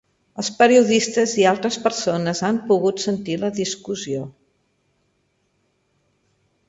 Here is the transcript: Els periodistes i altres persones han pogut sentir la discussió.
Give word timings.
Els 0.43 0.47
periodistes 0.61 1.35
i 1.41 1.45
altres 1.49 1.77
persones 1.83 2.41
han 2.49 2.59
pogut 2.71 3.03
sentir 3.05 3.37
la 3.43 3.53
discussió. 3.61 4.25